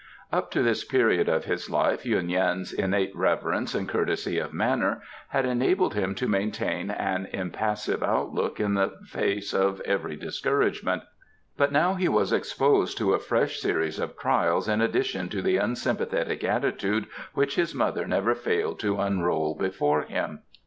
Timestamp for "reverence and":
3.15-3.87